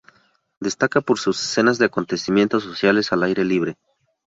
Destaca 0.59 1.01
por 1.01 1.19
sus 1.19 1.39
escenas 1.43 1.77
de 1.77 1.85
acontecimientos 1.85 2.63
sociales 2.63 3.11
al 3.13 3.21
aire 3.21 3.45
libre. 3.45 3.77